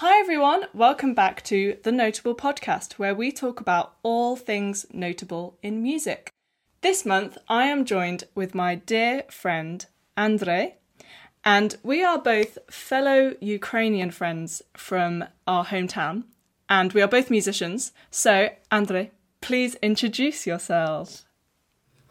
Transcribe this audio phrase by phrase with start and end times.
[0.00, 0.66] Hi, everyone.
[0.74, 6.28] Welcome back to the Notable Podcast, where we talk about all things notable in music.
[6.82, 10.74] This month, I am joined with my dear friend, Andre,
[11.46, 16.24] and we are both fellow Ukrainian friends from our hometown,
[16.68, 17.92] and we are both musicians.
[18.10, 21.24] So, Andre, please introduce yourself.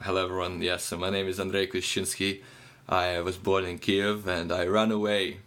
[0.01, 0.59] Hello, everyone.
[0.63, 2.41] Yes, so my name is Andrey Kushchinsky.
[2.89, 5.37] I was born in Kiev and I ran away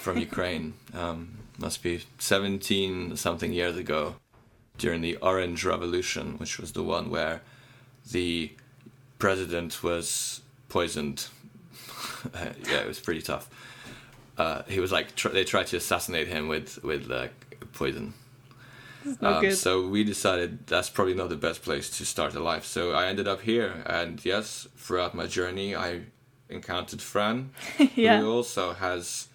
[0.00, 0.72] from Ukraine.
[0.94, 4.16] Um, must be 17 something years ago
[4.78, 7.42] during the Orange Revolution, which was the one where
[8.10, 8.52] the
[9.18, 11.26] president was poisoned.
[12.34, 13.48] yeah, it was pretty tough.
[14.38, 17.26] Uh, he was like tr- they tried to assassinate him with with uh,
[17.72, 18.14] poison.
[19.20, 22.64] Um, so we decided that's probably not the best place to start a life.
[22.64, 26.02] So I ended up here, and yes, throughout my journey, I
[26.48, 27.50] encountered Fran,
[27.94, 28.20] yeah.
[28.20, 29.28] who also has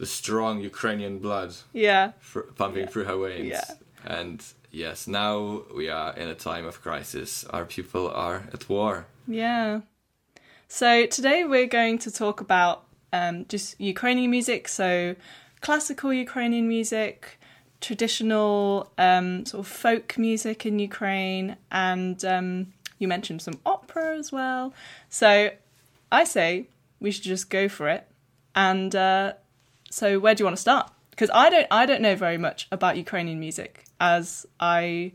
[0.00, 1.54] the strong Ukrainian blood.
[1.74, 2.12] Yeah.
[2.56, 2.90] pumping yeah.
[2.90, 3.50] through her veins.
[3.50, 3.70] Yeah.
[4.06, 7.44] And yes, now we are in a time of crisis.
[7.44, 9.06] Our people are at war.
[9.28, 9.82] Yeah.
[10.68, 15.16] So today we're going to talk about um, just Ukrainian music, so
[15.60, 17.38] classical Ukrainian music,
[17.82, 24.32] traditional um, sort of folk music in Ukraine, and um, you mentioned some opera as
[24.32, 24.72] well.
[25.10, 25.50] So
[26.10, 26.68] I say
[27.00, 28.06] we should just go for it
[28.54, 29.34] and uh,
[29.90, 30.90] so where do you want to start?
[31.10, 35.12] Because I don't I don't know very much about Ukrainian music as I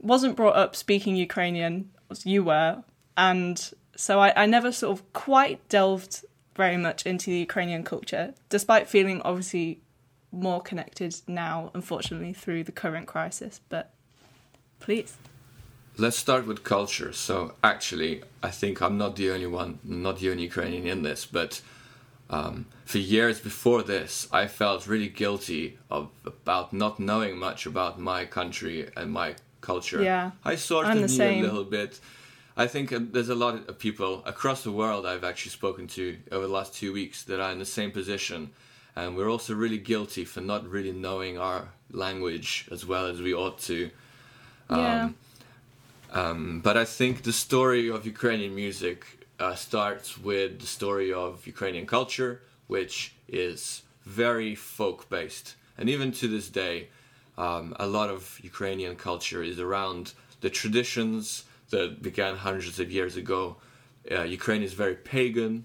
[0.00, 2.84] wasn't brought up speaking Ukrainian as you were,
[3.16, 8.34] and so I, I never sort of quite delved very much into the Ukrainian culture,
[8.48, 9.80] despite feeling obviously
[10.32, 13.60] more connected now, unfortunately, through the current crisis.
[13.68, 13.92] But
[14.78, 15.16] please.
[15.96, 17.12] Let's start with culture.
[17.12, 21.26] So, actually, I think I'm not the only one, not the only Ukrainian in this,
[21.26, 21.60] but
[22.30, 27.98] um, for years before this, I felt really guilty of about not knowing much about
[27.98, 30.00] my country and my culture.
[30.00, 31.44] Yeah, I sort I'm of knew same.
[31.44, 31.98] a little bit.
[32.56, 36.18] I think uh, there's a lot of people across the world I've actually spoken to
[36.30, 38.50] over the last two weeks that are in the same position,
[38.94, 43.34] and we're also really guilty for not really knowing our language as well as we
[43.34, 43.90] ought to.
[44.68, 45.08] Um, yeah.
[46.12, 51.46] Um, but I think the story of Ukrainian music uh, starts with the story of
[51.46, 55.56] Ukrainian culture, which is very folk based.
[55.78, 56.88] And even to this day,
[57.38, 60.12] um, a lot of Ukrainian culture is around
[60.42, 63.56] the traditions that began hundreds of years ago.
[64.10, 65.64] Uh, Ukraine is very pagan,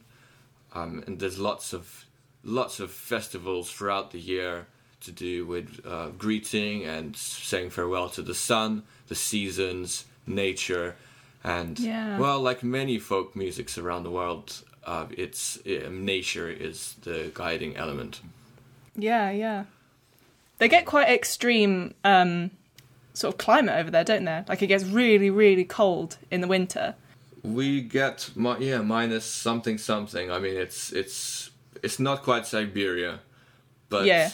[0.74, 2.06] um, and there's lots of
[2.44, 4.68] lots of festivals throughout the year
[5.02, 10.96] to do with uh, greeting and saying farewell to the sun, the seasons, nature,
[11.45, 12.17] and yeah.
[12.17, 17.78] well, like many folk musics around the world, uh, it's uh, nature is the guiding
[17.78, 18.19] element.
[18.95, 19.66] Yeah, yeah.
[20.57, 22.50] They get quite extreme um,
[23.13, 24.44] sort of climate over there, don't they?
[24.47, 26.95] Like it gets really, really cold in the winter.
[27.44, 30.31] We get yeah minus something something.
[30.31, 31.51] I mean, it's it's
[31.84, 33.19] it's not quite Siberia,
[33.89, 34.31] but yeah.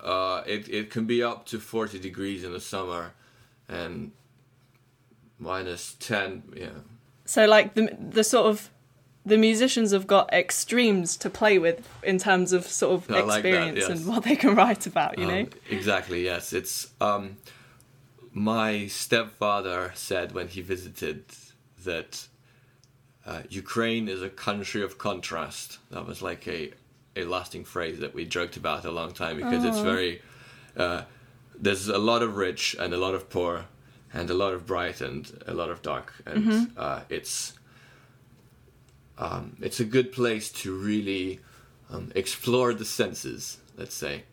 [0.00, 3.14] Uh, it it can be up to forty degrees in the summer,
[3.68, 4.12] and
[5.42, 6.68] minus 10 yeah
[7.24, 8.70] so like the the sort of
[9.24, 13.28] the musicians have got extremes to play with in terms of sort of I experience
[13.28, 13.88] like that, yes.
[13.88, 17.36] and what they can write about you um, know exactly yes it's um
[18.32, 21.24] my stepfather said when he visited
[21.84, 22.26] that
[23.24, 25.78] uh, Ukraine is a country of contrast.
[25.90, 26.72] That was like a,
[27.14, 29.68] a lasting phrase that we joked about a long time because oh.
[29.68, 30.22] it's very.
[30.76, 31.02] Uh,
[31.58, 33.66] there's a lot of rich and a lot of poor,
[34.12, 36.64] and a lot of bright and a lot of dark, and mm-hmm.
[36.76, 37.54] uh, it's
[39.18, 41.40] um, it's a good place to really
[41.90, 43.58] um, explore the senses.
[43.76, 44.24] Let's say.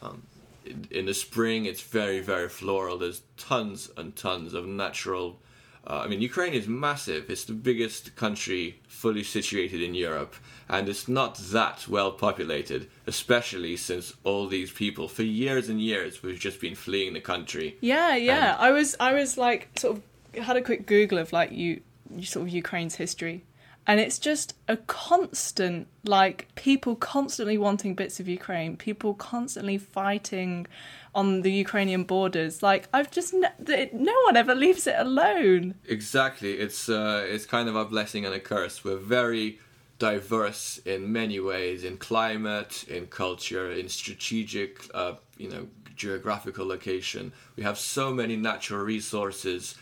[0.00, 0.24] Um,
[0.64, 2.98] in, in, the spring, it's very very floral.
[2.98, 5.38] There's tons and tons of natural.
[5.84, 7.28] Uh, I mean, Ukraine is massive.
[7.28, 10.34] It's the biggest country fully situated in Europe,
[10.68, 16.22] and it's not that well populated, especially since all these people for years and years
[16.22, 17.76] we've just been fleeing the country.
[17.80, 18.56] Yeah, yeah.
[18.58, 21.80] I was I was like sort of had a quick Google of like you,
[22.14, 23.44] you sort of Ukraine's history.
[23.84, 30.68] And it's just a constant, like people constantly wanting bits of Ukraine, people constantly fighting
[31.14, 32.62] on the Ukrainian borders.
[32.62, 35.74] Like I've just ne- no one ever leaves it alone.
[35.86, 38.84] Exactly, it's uh, it's kind of a blessing and a curse.
[38.84, 39.58] We're very
[39.98, 47.32] diverse in many ways in climate, in culture, in strategic, uh, you know, geographical location.
[47.56, 49.76] We have so many natural resources.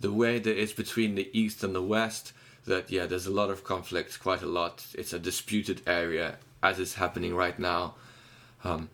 [0.00, 2.32] The way that it's between the east and the west,
[2.66, 4.84] that yeah, there's a lot of conflict, quite a lot.
[4.94, 7.94] It's a disputed area, as is happening right now.
[8.64, 8.90] Um,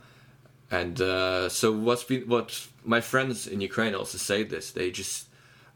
[0.70, 4.70] and uh, so what's been what my friends in Ukraine also say this.
[4.70, 5.26] They just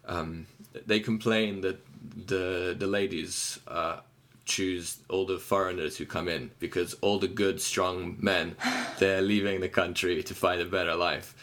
[0.07, 0.47] um,
[0.87, 1.79] they complain that
[2.27, 4.01] the the ladies uh,
[4.45, 8.57] choose all the foreigners who come in because all the good strong men
[8.99, 11.35] they're leaving the country to find a better life,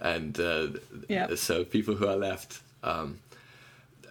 [0.00, 0.68] and uh,
[1.08, 1.34] Yeah.
[1.36, 2.60] so people who are left.
[2.82, 3.18] Um,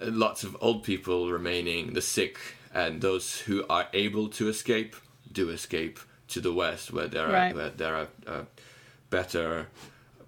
[0.01, 2.38] lots of old people remaining, the sick,
[2.74, 4.95] and those who are able to escape
[5.31, 7.56] do escape to the west, where there are Right.
[7.56, 8.44] where there are uh,
[9.19, 9.50] better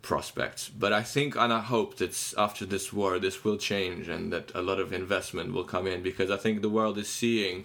[0.02, 0.64] prospects.
[0.84, 4.48] But I think and I hope that after this war, this will change, and that
[4.62, 7.56] a lot of investment will come in because I think the world is seeing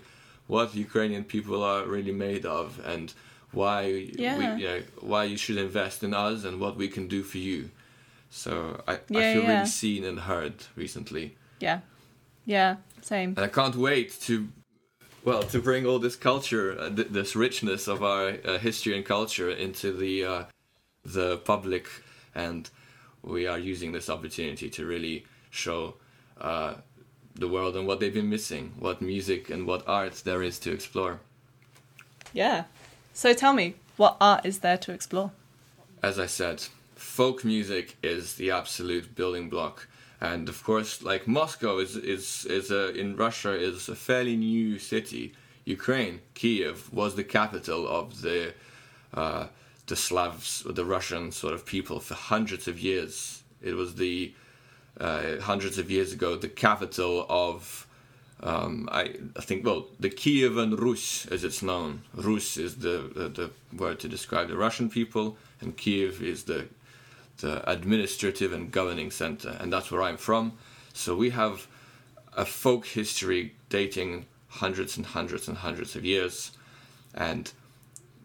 [0.55, 3.07] what Ukrainian people are really made of, and
[3.61, 3.79] why
[4.25, 4.37] Yeah.
[4.39, 4.81] we, you know,
[5.13, 7.61] why you should invest in us and what we can do for you.
[8.43, 8.53] So
[8.93, 8.97] I, I
[9.33, 9.53] feel yeah.
[9.53, 10.55] really seen and heard
[10.85, 11.27] recently
[11.67, 11.79] Yeah.
[12.57, 12.73] Yeah.
[13.13, 13.31] Same.
[13.37, 14.35] and I can't wait to
[15.29, 19.05] well to bring all this culture, uh, th- this richness of our uh, history and
[19.17, 20.43] culture into the uh,
[21.05, 21.89] the public,
[22.35, 22.69] and
[23.23, 25.95] we are using this opportunity to really show
[26.41, 26.75] uh,
[27.35, 30.73] the world and what they've been missing, what music and what art there is to
[30.73, 31.21] explore.
[32.33, 32.65] Yeah.
[33.13, 35.33] So tell me, what art is there to explore?
[36.03, 36.65] as I said,
[36.97, 39.89] folk music is the absolute building block.
[40.21, 44.79] And of course, like Moscow is is is a, in Russia is a fairly new
[44.79, 45.35] city.
[45.65, 48.55] Ukraine, Kiev, was the capital of the
[49.15, 49.47] uh,
[49.87, 53.43] the Slavs, or the Russian sort of people for hundreds of years.
[53.61, 54.35] It was the
[55.01, 57.87] uh, hundreds of years ago the capital of
[58.43, 62.03] um, I, I think well the Kievan Rus as it's known.
[62.15, 66.67] Rus is the, the the word to describe the Russian people, and Kiev is the
[67.39, 70.53] the administrative and governing center, and that's where I'm from.
[70.93, 71.67] So we have
[72.37, 76.53] a folk history dating hundreds and hundreds and hundreds of years,
[77.15, 77.51] and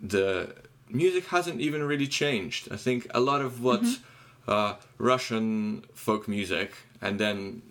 [0.02, 0.54] the
[0.90, 2.72] music hasn't even really changed.
[2.72, 3.84] I think a lot of what
[4.48, 7.62] uh, Russian folk music, and then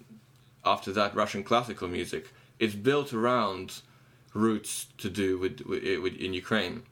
[0.64, 3.80] after that Russian classical music, is built around
[4.34, 6.82] roots to do with, with, with in Ukraine.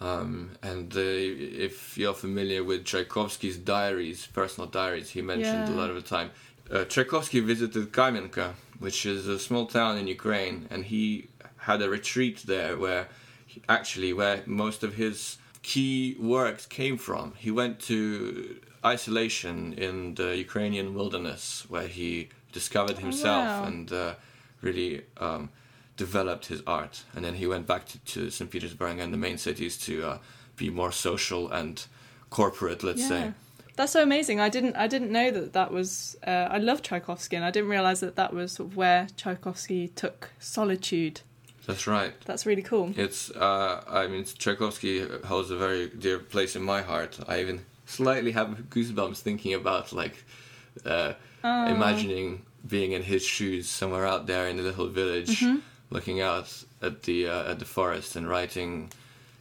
[0.00, 5.90] Um, and uh, if you're familiar with Tchaikovsky's diaries, personal diaries, he mentioned a lot
[5.90, 6.30] of the time.
[6.70, 11.28] Uh, Tchaikovsky visited Kamenka, which is a small town in Ukraine, and he
[11.58, 13.08] had a retreat there where he-
[13.68, 17.34] actually where most of his key works came from.
[17.36, 23.64] He went to isolation in the Ukrainian wilderness where he discovered himself wow.
[23.64, 24.14] and uh,
[24.62, 25.50] really um,
[25.96, 27.04] developed his art.
[27.14, 28.50] And then he went back to, to St.
[28.50, 30.18] Petersburg and the main cities to uh,
[30.56, 31.84] be more social and
[32.30, 33.32] corporate, let's say.
[33.76, 34.40] That's so amazing.
[34.40, 37.70] I didn't I didn't know that that was uh, I love Tchaikovsky and I didn't
[37.70, 41.22] realize that that was sort of where Tchaikovsky took solitude.
[41.70, 42.14] That's right.
[42.24, 42.92] That's really cool.
[42.96, 47.18] It's, uh, I mean, Tchaikovsky holds a very dear place in my heart.
[47.28, 50.24] I even slightly have goosebumps thinking about, like,
[50.84, 51.12] uh,
[51.42, 55.44] imagining being in his shoes somewhere out there in a little village,
[55.90, 58.90] looking out at the uh, at the forest and writing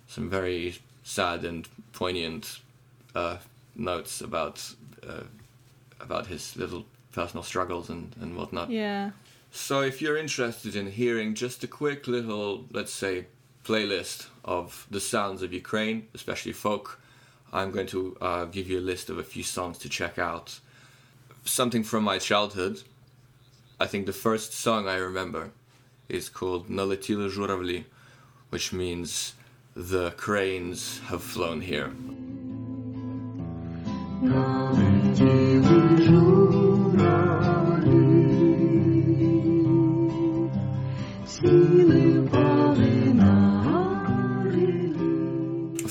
[0.07, 2.59] some very sad and poignant
[3.15, 3.37] uh,
[3.75, 4.73] notes about
[5.07, 5.23] uh,
[5.99, 8.69] about his little personal struggles and, and whatnot.
[8.69, 9.11] Yeah.
[9.51, 13.25] So, if you're interested in hearing just a quick little, let's say,
[13.63, 16.99] playlist of the sounds of Ukraine, especially folk,
[17.51, 20.59] I'm going to uh, give you a list of a few songs to check out.
[21.45, 22.83] Something from my childhood.
[23.79, 25.51] I think the first song I remember
[26.09, 27.85] is called Naletila Zhuravli,
[28.49, 29.33] which means
[29.75, 31.91] the cranes have flown here.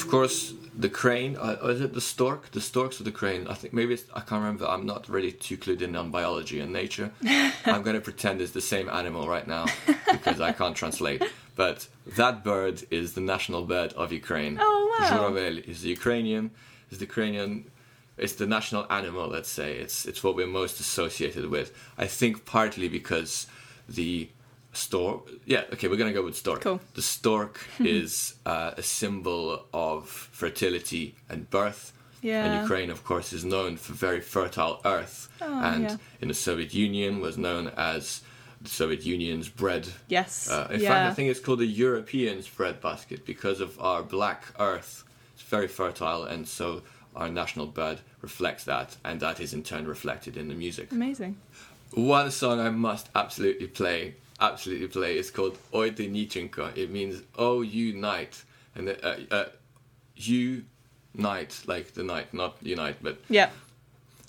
[0.09, 1.37] Of course, the crane.
[1.37, 2.51] Uh, is it the stork?
[2.53, 3.47] The storks or the crane?
[3.47, 4.05] I think maybe it's.
[4.15, 4.67] I can't remember.
[4.67, 7.11] I'm not really too clued in on biology and nature.
[7.67, 9.67] I'm going to pretend it's the same animal right now
[10.11, 11.23] because I can't translate.
[11.57, 14.57] But that bird is the national bird of Ukraine.
[14.59, 15.11] Oh, wow.
[15.11, 16.53] Zhuravl is the Ukrainian.
[16.91, 17.71] Is the Ukrainian.
[18.17, 19.29] It's the national animal.
[19.29, 21.71] Let's say it's it's what we're most associated with.
[21.99, 23.47] I think partly because
[23.87, 24.31] the
[24.73, 25.29] stork.
[25.47, 26.61] Yeah, okay, we're gonna go with stork.
[26.61, 26.81] Cool.
[26.95, 31.93] The stork is uh, a symbol of fertility and birth.
[32.21, 32.45] Yeah.
[32.45, 35.29] And Ukraine, of course, is known for very fertile earth.
[35.41, 35.97] Oh, and yeah.
[36.21, 38.23] in the Soviet Union was known as
[38.61, 39.89] the Soviet Union's bread.
[40.09, 40.51] Yes.
[40.51, 40.89] Uh, in yeah.
[40.89, 45.05] fact, I think it's called the European's breadbasket because of our black earth.
[45.35, 46.83] It's very fertile, and so
[47.15, 50.91] our national bird reflects that, and that is in turn reflected in the music.
[50.91, 51.37] Amazing.
[51.93, 56.77] One song I must absolutely play, absolutely play, is called Oi Ty Nichenko.
[56.77, 58.43] It means "Oh, you night,"
[58.75, 59.45] and uh, uh,
[60.17, 60.65] you
[61.15, 63.51] night, like the night, not unite, but Yeah.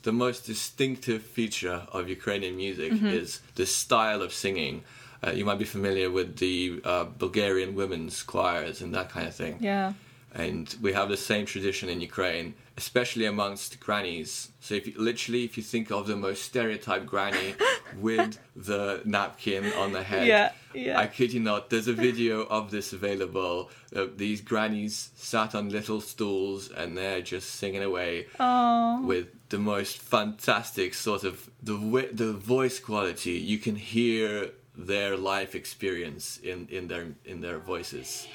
[0.03, 3.07] the most distinctive feature of Ukrainian music Mm-hmm.
[3.07, 4.83] is the style of singing.
[5.21, 9.35] Uh, you might be familiar with the uh, Bulgarian women's choirs and that kind of
[9.35, 9.57] thing.
[9.59, 9.93] Yeah.
[10.33, 14.51] And we have the same tradition in Ukraine, especially amongst grannies.
[14.59, 17.55] So if you, literally, if you think of the most stereotyped granny
[17.97, 20.99] with the napkin on the head, Yeah, yeah.
[20.99, 23.71] I kid you not, there's a video of this available.
[23.95, 29.01] Uh, these grannies sat on little stools and they're just singing away Oh.
[29.03, 31.75] with the most fantastic sort of the
[32.13, 33.31] the voice quality.
[33.31, 38.27] You can hear their life experience in, in their in their voices.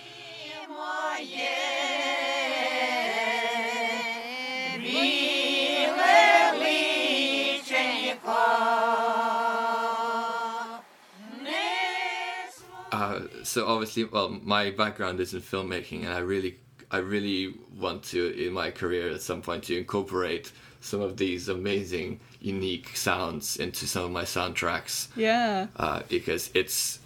[12.93, 16.59] Uh, so obviously, well, my background is in filmmaking, and I really,
[16.91, 21.49] I really want to in my career at some point to incorporate some of these
[21.49, 25.67] amazing, unique sounds into some of my soundtracks Yeah.
[25.77, 27.01] uh, because it's,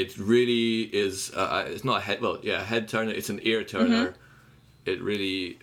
[0.00, 1.30] it really is.
[1.34, 2.18] Uh, it's not a head.
[2.20, 3.12] Well, yeah, a head turner.
[3.20, 4.06] It's an ear turner.
[4.08, 4.90] Mm-hmm.
[4.92, 5.58] It really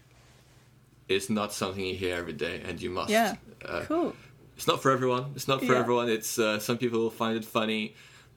[1.07, 3.09] is not something you hear every day, and you must.
[3.09, 3.35] Yeah.
[3.63, 4.15] Uh, Cool.
[4.57, 5.25] it's not for everyone.
[5.35, 5.79] It's not for Yeah.
[5.83, 6.07] everyone.
[6.09, 7.93] It's uh, some people will find it funny,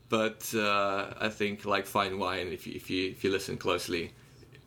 [0.09, 4.13] but uh, I think like fine wine, if you, if you if you listen closely,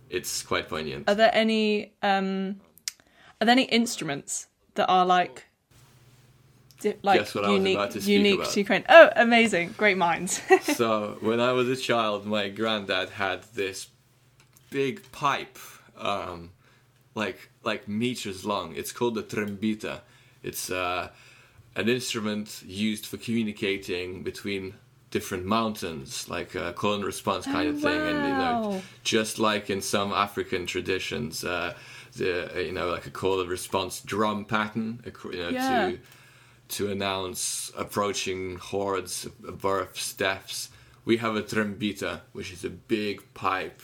[0.10, 1.10] it's quite poignant.
[1.10, 2.62] Are there any um
[3.40, 5.47] are there any instruments that are like
[7.04, 8.52] like Guess what I was unique unique about.
[8.52, 8.86] to Ukraine?
[8.90, 9.76] Oh, amazing.
[9.78, 10.42] Great minds.
[10.64, 13.88] so when I was a child, my granddad had this
[14.70, 15.58] big pipe,
[15.98, 16.52] um,
[17.16, 18.76] like like meters long.
[18.76, 20.02] It's called the trembita.
[20.44, 21.10] It's uh,
[21.76, 24.74] an instrument used for communicating between
[25.10, 28.02] different mountains, like a call and response kind Oh, of thing.
[28.08, 31.74] And you know, just like in some African traditions, uh,
[32.16, 35.68] the you know like a call and response drum pattern, you know, Yeah.
[35.92, 36.00] to
[36.70, 40.70] to announce approaching hordes, birth, deaths.
[41.06, 43.82] We have a trembita, which is a big pipe.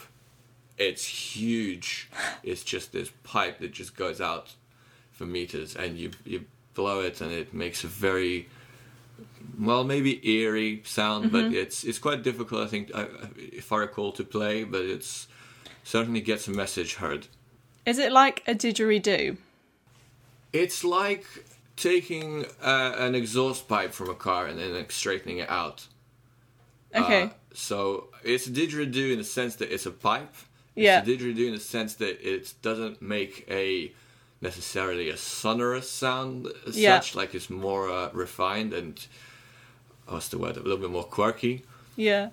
[0.78, 2.10] It's huge.
[2.44, 4.54] It's just this pipe that just goes out
[5.12, 8.50] for meters, and you you blow it, and it makes a very
[9.60, 11.56] well, maybe eerie sound, but mm-hmm.
[11.56, 12.62] it's it's quite difficult.
[12.62, 12.92] I think,
[13.38, 15.28] if I recall, to play, but it's
[15.84, 17.28] certainly gets a message heard.
[17.86, 19.38] Is it like a didgeridoo?
[20.52, 21.26] It's like
[21.76, 25.88] taking uh, an exhaust pipe from a car and then like, straightening it out.
[26.96, 27.24] Okay.
[27.24, 30.34] Uh, so it's a didgeridoo in the sense that it's a pipe.
[30.76, 31.00] Yeah.
[31.00, 33.92] It's a didgeridoo in the sense that it doesn't make a
[34.42, 37.00] necessarily a sonorous sound as Yeah.
[37.00, 37.16] such.
[37.16, 39.06] Like it's more uh, refined and
[40.08, 40.58] what's the word?
[40.58, 41.64] A little bit more quirky.
[41.96, 42.30] yeah.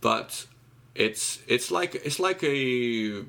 [0.00, 0.46] But
[0.94, 3.22] it's it's like it's like a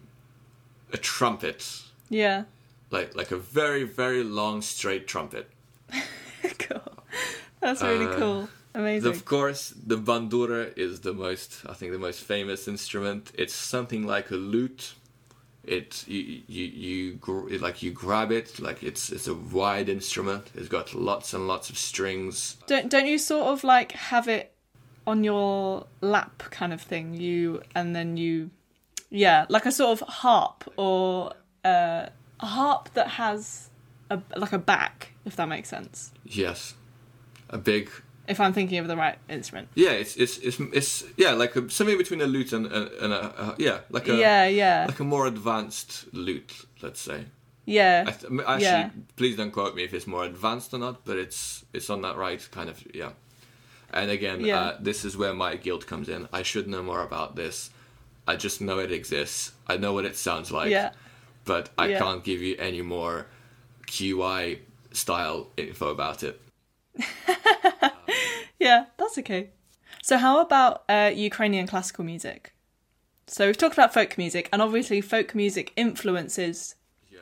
[0.93, 2.43] a trumpet, Yeah.
[2.91, 5.49] Like like a very very long straight trumpet.
[6.59, 6.81] cool.
[7.59, 8.49] That's really Uh, cool.
[8.73, 9.11] Amazing.
[9.11, 13.31] Of course, the bandura is the most, I think, the most famous instrument.
[13.37, 14.93] It's something like a lute.
[15.63, 19.89] It you you, you gr- it, like you grab it like it's it's a wide
[19.89, 20.49] instrument.
[20.55, 22.57] It's got lots and lots of strings.
[22.65, 24.53] Don't don't you sort of like have it
[25.05, 27.13] on your lap kind of thing?
[27.13, 28.49] You and then you,
[29.11, 31.33] yeah, like a sort of harp or
[31.63, 32.07] uh,
[32.41, 33.69] a harp that has
[34.09, 36.11] a like a back, if that makes sense.
[36.25, 36.75] Yes,
[37.49, 37.89] a big.
[38.27, 39.67] If I'm thinking of the right instrument.
[39.75, 43.13] Yeah, it's it's it's, it's yeah like a, something between a lute and, and, and
[43.13, 47.25] a, a yeah like a yeah, yeah, like a more advanced lute, let's say.
[47.65, 48.03] yeah.
[48.07, 48.89] I th- actually, Yeah.
[49.15, 52.15] please don't quote me if it's more advanced or not, but it's it's on that
[52.17, 53.11] right kind of yeah.
[53.93, 54.59] And again, Yeah.
[54.61, 56.27] uh, this is where my guilt comes in.
[56.31, 57.71] I should know more about this.
[58.27, 59.51] I just know it exists.
[59.67, 60.69] I know what it sounds like.
[60.71, 60.91] Yeah.
[61.45, 61.99] But I Yeah.
[61.99, 63.27] can't give you any more
[63.87, 64.59] QI
[64.91, 66.39] style info about it.
[68.59, 69.49] Yeah, that's okay.
[70.03, 72.53] So, how about uh, Ukrainian classical music?
[73.25, 76.75] So, we've talked about folk music, and obviously, folk music influences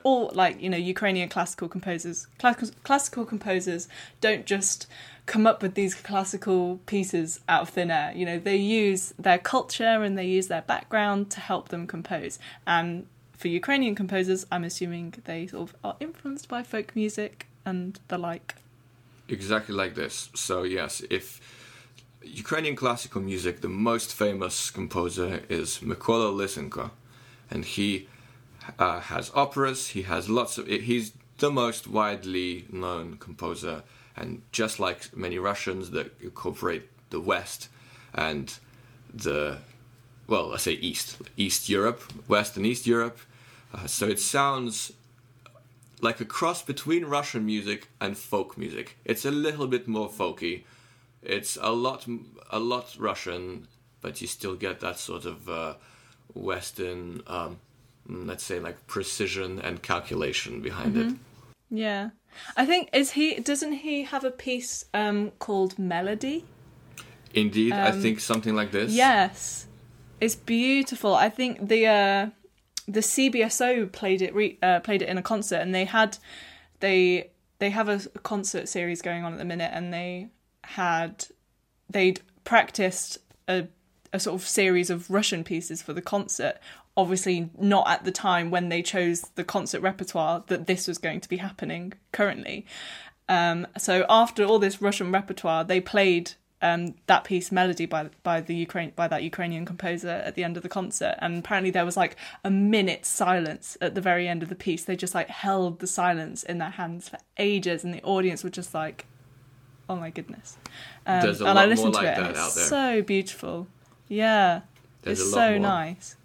[0.04, 2.28] all, like, you know, Ukrainian classical composers.
[2.40, 3.88] Classical, classical composers
[4.22, 4.88] don't just
[5.26, 8.12] come up with these classical pieces out of thin air.
[8.16, 12.40] You know, they use their culture and they use their background to help them compose.
[12.66, 13.08] And
[13.40, 18.18] for Ukrainian composers, I'm assuming they sort of are influenced by folk music and the
[18.18, 18.56] like.
[19.30, 20.30] Exactly like this.
[20.36, 21.26] So yes, if
[22.22, 26.92] Ukrainian classical music, the most famous composer is Mykola Lysenko,
[27.50, 28.10] and he
[28.78, 29.88] uh, has operas.
[29.90, 30.68] He has lots of.
[30.68, 33.84] He's the most widely known composer,
[34.18, 37.70] and just like many Russians that incorporate the West
[38.14, 38.54] and
[39.14, 39.60] the
[40.28, 43.18] well, I say East, East Europe, West and East Europe.
[43.74, 44.92] Uh, so it sounds
[46.02, 48.98] like a cross between Russian music and folk music.
[49.06, 50.64] It's a little bit more folky.
[51.22, 52.08] It's a lot,
[52.50, 53.68] a lot Russian,
[54.02, 55.74] but you still get that sort of uh,
[56.34, 57.60] Western, um,
[58.08, 61.14] let's say, like precision and calculation behind it.
[61.70, 62.10] Yeah.
[62.56, 66.46] I think is he doesn't he have a piece um called Melody?
[67.34, 68.92] Indeed, I Um, think something like this.
[68.94, 69.68] Yes.
[70.22, 71.14] It's beautiful.
[71.14, 72.30] I think the uh
[72.90, 76.18] the CBSO played it re- uh, played it in a concert and they had
[76.80, 77.30] they
[77.60, 80.30] they have a concert series going on at the minute and they
[80.64, 81.26] had
[81.90, 83.68] they'd practiced a
[84.12, 86.58] a sort of series of Russian pieces for the concert.
[86.98, 91.22] Obviously, not at the time when they chose the concert repertoire that this was going
[91.22, 92.66] to be happening currently.
[93.30, 96.32] Um, so after all this Russian repertoire, they played
[96.62, 100.58] um, that piece melody by by the Ukraine by that Ukrainian composer at the end
[100.58, 104.44] of the concert, and apparently there was like a minute silence at the very end
[104.44, 104.84] of the piece.
[104.84, 108.50] They just like held the silence in their hands for ages, and the audience were
[108.50, 109.06] just like,
[109.90, 110.58] "Oh my goodness!"
[111.06, 112.66] Um, a and lot I more listened like to it, and that it's out there.
[112.66, 113.68] so beautiful.
[114.10, 114.62] Yeah,
[115.04, 115.60] There's it's so more.
[115.60, 116.16] nice.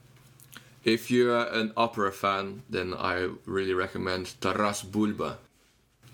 [0.84, 5.38] If you're an opera fan, then I really recommend Taras Bulba.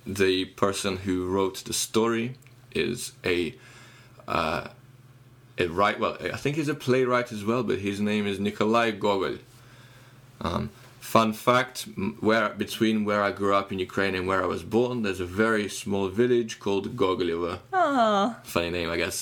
[0.06, 2.36] The person who wrote the story
[2.72, 3.54] is a
[4.30, 4.68] uh,
[5.58, 5.98] a right.
[6.02, 9.36] Well, I think he's a playwright as well, but his name is Nikolai Gogol.
[10.40, 10.70] Um,
[11.00, 11.76] fun fact:
[12.20, 15.30] where between where I grew up in Ukraine and where I was born, there's a
[15.46, 17.58] very small village called Gogolevo.
[17.72, 19.18] Oh, Funny name, I guess.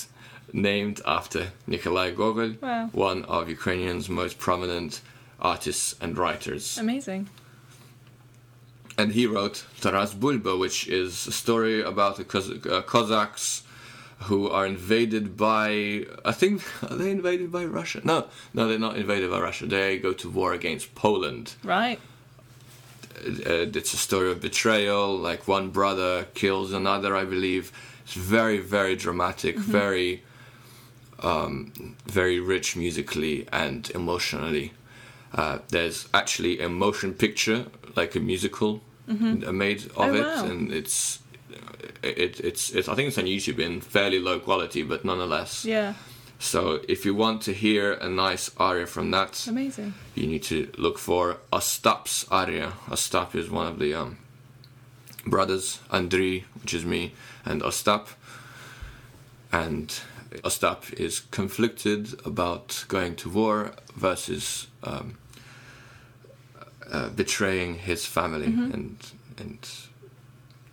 [0.53, 2.88] Named after Nikolai Gogol, Wow.
[2.93, 4.93] one of Ukrainian's most prominent
[5.55, 6.79] artists and writers.
[6.79, 7.23] amazing.
[8.97, 13.62] And he wrote Taras Bulba, which is a story about the Koz- uh, Cossacks
[14.22, 16.04] who are invaded by.
[16.25, 16.62] I think.
[16.90, 18.00] Are they invaded by Russia?
[18.04, 19.66] No, no, they're not invaded by Russia.
[19.66, 21.54] They go to war against Poland.
[21.64, 21.98] Right.
[23.16, 25.16] Uh, it's a story of betrayal.
[25.16, 27.72] Like one brother kills another, I believe.
[28.04, 30.22] It's very, very dramatic, very,
[31.20, 34.72] um, very rich musically and emotionally.
[35.35, 40.44] Uh, there's actually a motion picture, like a musical, uh, made of Oh, it, wow.
[40.46, 41.18] and it's.
[42.03, 45.64] It, it's it's I think it's on YouTube in fairly low quality, but nonetheless.
[45.64, 45.94] Yeah.
[46.38, 49.94] So if you want to hear a nice aria from that, Amazing.
[50.14, 52.74] you need to look for Ostap's aria.
[52.88, 54.18] Ostap is one of the um,
[55.27, 57.12] brothers, Andriy, which is me,
[57.44, 58.09] and Ostap.
[59.51, 59.88] And
[60.44, 65.18] Ostap is conflicted about going to war versus um,
[66.90, 68.96] uh, betraying his family, and
[69.38, 69.59] and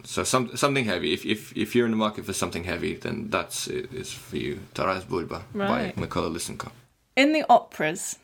[0.05, 1.13] so some something heavy.
[1.13, 4.37] If if if you're in the market for something heavy, then that's it is for
[4.37, 4.59] you.
[4.73, 5.95] Taras Bulba Right.
[5.95, 6.71] by Mykola Lysenko.
[7.15, 8.17] In the operas,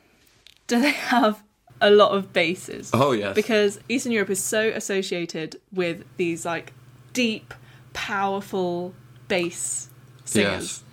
[0.68, 1.44] do they have
[1.80, 2.92] a lot of basses?
[2.94, 6.74] Oh yes, because Eastern Europe is so associated with these like
[7.14, 7.54] deep,
[7.94, 8.94] powerful
[9.28, 9.90] bass
[10.26, 10.84] singers.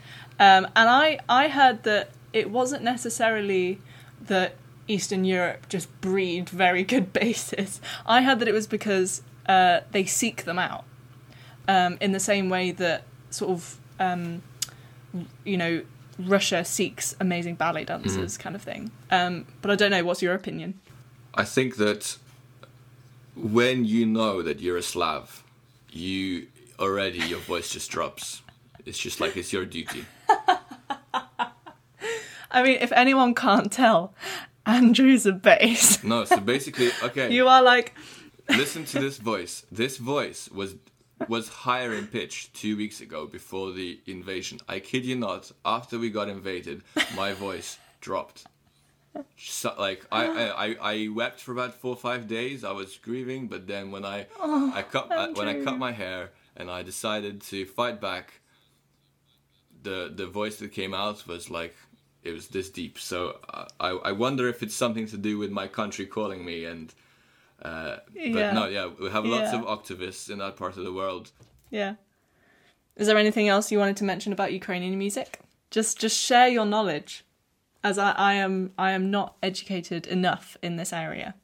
[0.40, 3.80] Um, and I, I heard that it wasn't necessarily
[4.20, 4.54] that
[4.86, 7.80] Eastern Europe just breed very good basses.
[8.06, 10.84] I heard that it was because uh, they seek them out
[11.66, 14.42] um, in the same way that sort of um,
[15.44, 15.82] you know
[16.18, 18.90] Russia seeks amazing ballet dancers, kind of thing.
[19.10, 20.04] Um, but I don't know.
[20.04, 20.78] What's your opinion?
[21.34, 22.16] I think that
[23.36, 25.44] when you know that you're a Slav,
[25.90, 28.42] you already your voice just drops.
[28.84, 30.04] It's just like it's your duty.
[32.50, 34.14] I mean, if anyone can't tell,
[34.64, 36.02] Andrew's a bass.
[36.02, 37.94] No, so basically, okay, You are like,
[38.48, 39.64] listen to this voice.
[39.70, 40.76] This voice was
[41.28, 44.60] was higher in pitch two weeks ago before the invasion.
[44.68, 45.50] I kid you not.
[45.64, 46.82] After we got invaded,
[47.16, 48.44] my voice dropped.
[49.36, 52.62] So, like I, I, I- wept for about four or five days.
[52.62, 56.70] I was grieving, but then when I, I cut when I cut my hair and
[56.70, 58.40] I decided to fight back,
[59.82, 61.74] the the voice that came out was like
[62.22, 62.98] it was this deep.
[62.98, 66.64] So uh, I I wonder if it's something to do with my country calling me
[66.64, 66.94] and.
[67.62, 68.52] Uh, but Yeah.
[68.52, 69.60] no, yeah, we have lots Yeah.
[69.60, 71.32] of octavists in that part of the world.
[71.70, 71.94] yeah.
[72.96, 75.38] Is there anything else you wanted to mention about Ukrainian music?
[75.70, 77.24] Just, just share your knowledge,
[77.84, 81.34] as I, I am, I am not educated enough in this area.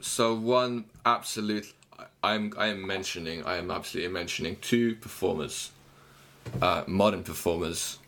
[0.00, 1.74] So one absolute,
[2.22, 5.72] I'm I am mentioning, I am absolutely mentioning two performers,
[6.62, 7.98] uh, modern performers.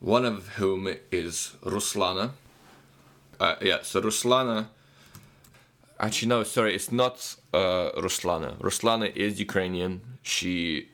[0.00, 2.30] One of whom is Ruslana.
[3.38, 4.68] Uh, yeah, so Ruslana.
[6.02, 8.58] Actually, no, sorry, it's not uh, Ruslana.
[8.58, 10.00] Ruslana is Ukrainian.
[10.22, 10.88] She,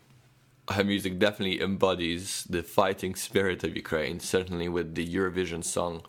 [0.70, 4.20] her music definitely embodies the fighting spirit of Ukraine.
[4.20, 6.02] Certainly with the Eurovision song,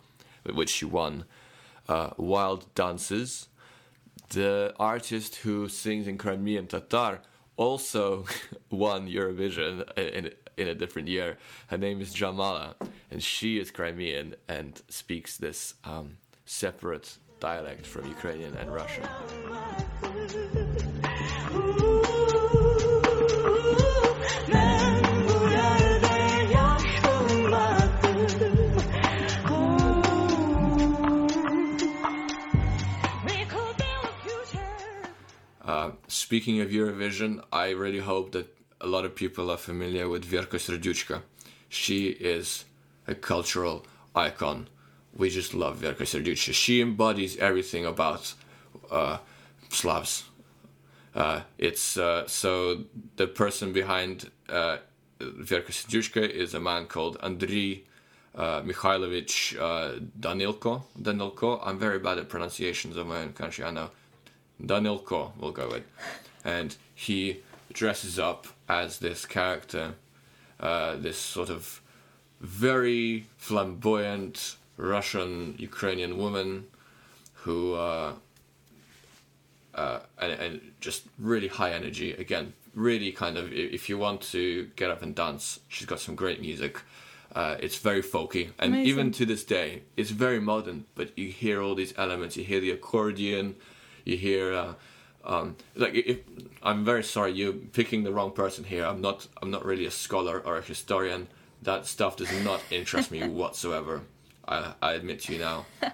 [0.44, 1.24] which she won,
[1.88, 3.48] uh, "Wild Dances."
[4.30, 7.20] the artist who sings in Crimean Tatar
[7.56, 8.24] also
[8.70, 11.38] won Eurovision in in a different year.
[11.68, 12.74] Her name is Jamala,
[13.10, 19.04] and she is Crimean and speaks this um, separate dialect from Ukrainian and Russian.
[35.62, 38.46] Uh, speaking of Eurovision, I really hope that
[38.80, 41.22] a lot of people are familiar with Verka Serduchka.
[41.68, 42.64] She is
[43.06, 44.68] a cultural icon.
[45.16, 46.54] We just love Verka Serduchka.
[46.54, 48.34] She embodies everything about
[48.90, 49.18] uh,
[49.68, 50.24] Slavs.
[51.14, 52.84] Uh, it's uh, so
[53.16, 54.78] the person behind uh,
[55.20, 57.80] Verka Serduchka is a man called Andriy
[58.34, 60.84] uh, Mikhailovich uh, Danilko.
[61.00, 61.60] Danilko.
[61.64, 63.64] I'm very bad at pronunciations of my own country.
[63.64, 63.90] I know.
[64.64, 65.84] Danilko, we'll go with,
[66.44, 67.40] and he
[67.72, 69.94] dresses up as this character,
[70.60, 71.80] uh, this sort of
[72.40, 76.66] very flamboyant Russian Ukrainian woman
[77.42, 78.12] who uh,
[79.74, 82.12] uh, and, and just really high energy.
[82.12, 86.14] Again, really kind of if you want to get up and dance, she's got some
[86.14, 86.78] great music.
[87.32, 88.86] Uh, it's very folky, and Amazing.
[88.86, 90.86] even to this day, it's very modern.
[90.96, 92.36] But you hear all these elements.
[92.36, 93.54] You hear the accordion.
[94.04, 94.74] You hear uh,
[95.24, 96.18] um, like if,
[96.62, 98.84] I'm very sorry, you're picking the wrong person here.
[98.84, 99.28] I'm not.
[99.40, 101.28] I'm not really a scholar or a historian.
[101.62, 104.00] That stuff does not interest me whatsoever.
[104.50, 105.66] I, I admit to you now.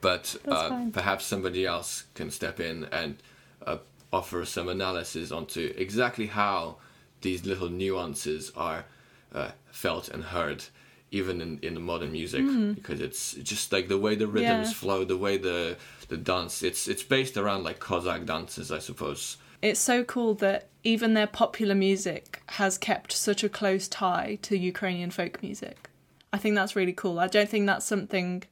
[0.00, 3.18] But uh, perhaps somebody else can step in and
[3.64, 3.76] uh,
[4.12, 6.78] offer some analysis onto exactly how
[7.20, 8.84] these little nuances are
[9.32, 10.64] uh, felt and heard,
[11.12, 12.44] even in, in the modern music,
[12.74, 14.74] because it's just like the way the rhythms Yeah.
[14.74, 15.76] flow, the way the
[16.08, 16.64] the dance.
[16.64, 19.36] It's it's based around like Cossack dances, I suppose.
[19.62, 24.58] It's so cool that even their popular music has kept such a close tie to
[24.58, 25.88] Ukrainian folk music.
[26.32, 27.18] I think that's really cool.
[27.18, 28.42] I don't think that's something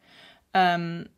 [0.55, 1.09] um,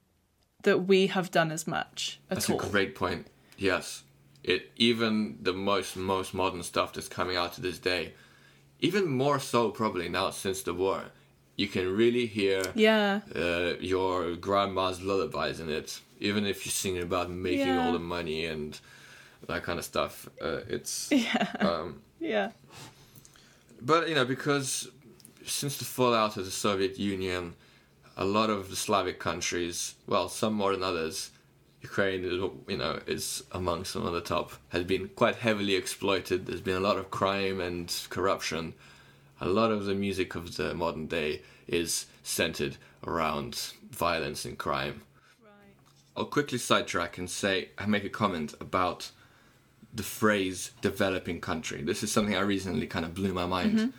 [0.62, 2.61] that we have done as much at That's all.
[2.61, 3.27] a great point.
[3.59, 4.05] Yes,
[4.44, 8.14] it even the most most modern stuff that's coming out to this day,
[8.81, 11.05] even more so probably now since the war,
[11.57, 16.01] you can really hear yeah, uh, your grandma's lullabies in it.
[16.20, 17.81] Even if you're singing about making Yeah.
[17.81, 18.79] all the money and
[19.48, 22.51] that kind of stuff, uh, it's yeah, um, yeah,
[23.81, 24.88] but you know because
[25.46, 27.55] since the fallout of the Soviet Union,
[28.16, 31.31] a lot of the Slavic countries, well, some more than others,
[31.83, 32.35] Ukraine is
[32.68, 36.46] you know is among some of the top, has been quite heavily exploited.
[36.46, 38.74] There's been a lot of crime and corruption.
[39.40, 45.02] A lot of the music of the modern day is centered around violence and crime.
[45.42, 45.74] right.
[46.16, 49.11] I'll quickly sidetrack and say I make a comment about
[49.92, 51.83] the phrase developing country.
[51.83, 53.78] This is something I recently kind of blew my mind.
[53.78, 53.90] Mm-hmm.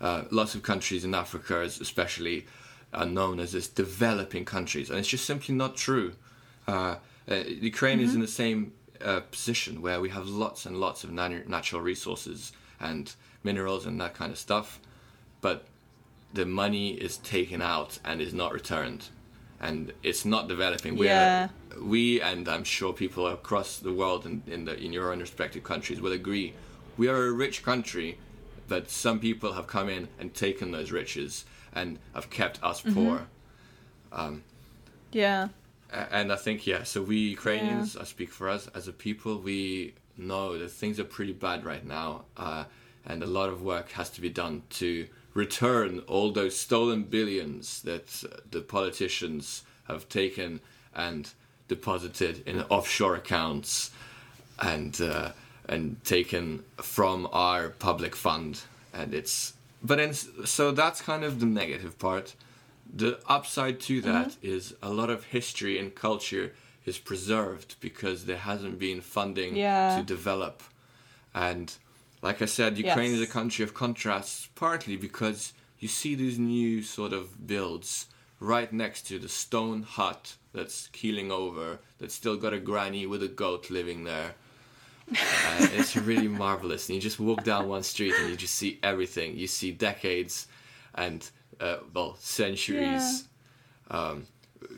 [0.00, 2.46] Uh, lots of countries in Africa, especially,
[2.94, 6.12] are known as this developing countries, and it's just simply not true.
[6.66, 6.96] Uh,
[7.30, 8.72] uh, Ukraine is in the same
[9.04, 14.00] uh, position where we have lots and lots of nat- natural resources and minerals and
[14.00, 14.80] that kind of stuff,
[15.40, 15.66] but
[16.32, 19.08] the money is taken out and is not returned,
[19.60, 20.96] and it's not developing.
[20.96, 21.48] We're- Yeah.
[21.78, 25.62] we and I'm sure people across the world and in the in your own respective
[25.62, 26.54] countries will agree,
[26.96, 28.18] we are a rich country,
[28.70, 33.26] but some people have come in and taken those riches and have kept us poor.
[35.10, 35.48] Yeah,
[36.12, 39.94] And I think yeah, so we Ukrainians, I speak for us as a people, we
[40.16, 42.64] know that things are pretty bad right now, uh,
[43.04, 47.82] and a lot of work has to be done to return all those stolen billions
[47.82, 50.60] that uh, the politicians have taken
[50.94, 51.32] and
[51.66, 53.90] deposited in offshore accounts.
[54.60, 55.32] And uh,
[55.70, 58.60] and taken from our public fund,
[58.92, 62.34] and it's but then so that's kind of the negative part.
[62.92, 64.12] The upside to mm-hmm.
[64.12, 66.52] that is a lot of history and culture
[66.84, 69.96] is preserved because there hasn't been funding Yeah.
[69.96, 70.62] to develop.
[71.32, 71.72] And
[72.20, 76.82] like I said, Ukraine is a country of contrasts, partly because you see these new
[76.82, 78.06] sort of builds
[78.40, 83.22] right next to the stone hut that's keeling over, that's still got a granny with
[83.22, 84.34] a goat living there.
[85.12, 86.88] Uh, it's really marvelous.
[86.88, 89.36] And you just walk down one street and you just see everything.
[89.36, 90.46] You see decades
[90.94, 91.28] and,
[91.60, 93.28] uh, well, centuries.
[93.90, 94.26] Um,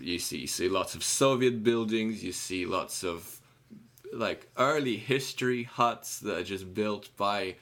[0.00, 2.24] you see, you see lots of Soviet buildings.
[2.24, 3.40] You see lots of
[4.12, 7.56] like early history huts that are just built by,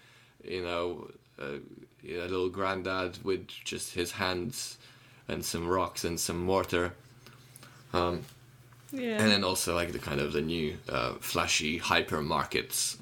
[0.45, 1.59] you know, uh,
[2.03, 4.79] you know, a little granddad with just his hands
[5.29, 6.95] and some rocks and some mortar.
[7.93, 8.25] Um,
[8.93, 9.23] Yeah.
[9.23, 12.97] and then also like the kind of the new uh, flashy hypermarkets.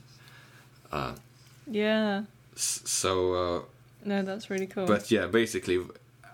[1.70, 2.22] yeah.
[2.54, 3.62] So, uh,
[4.04, 4.86] No, that's really cool.
[4.86, 5.80] but yeah, basically,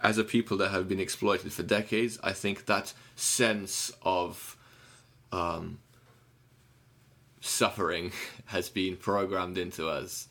[0.03, 4.57] as a people that have been exploited for decades, I think that sense of
[5.33, 5.79] um,
[7.41, 8.13] suffering
[8.47, 10.29] has been programmed into us,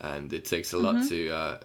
[0.00, 1.08] and it takes a lot Mm-hmm.
[1.08, 1.58] to, uh,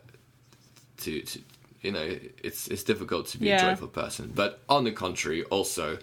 [0.97, 1.39] to to
[1.81, 3.57] you know it's it's difficult to be Yeah.
[3.57, 4.31] a joyful person.
[4.35, 5.97] But on the contrary, also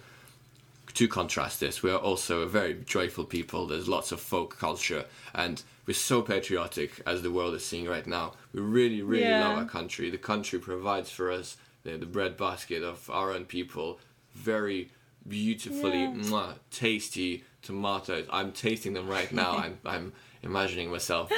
[0.94, 3.66] to contrast this, we are also a very joyful people.
[3.66, 8.06] There's lots of folk culture, and we're so patriotic as the world is seeing right
[8.06, 8.32] now.
[8.52, 9.40] We really, really Yeah.
[9.48, 10.10] love our country.
[10.10, 13.98] The country provides for us the, the breadbasket of our own people.
[14.34, 14.90] Very
[15.26, 16.08] beautifully Yeah.
[16.14, 18.26] mwah, tasty tomatoes.
[18.30, 19.56] I'm tasting them right now.
[19.64, 21.30] I'm I'm imagining myself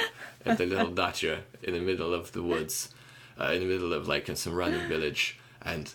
[0.45, 2.89] at the little dacha in the middle of the woods,
[3.39, 5.93] uh, in the middle of like in some random village, and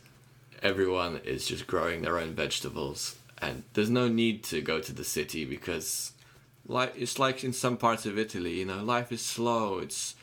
[0.62, 5.04] everyone is just growing their own vegetables and there's no need to go to the
[5.04, 6.12] city because
[6.66, 9.78] like it's like in some parts of Italy you know life is slow.
[9.78, 10.14] It's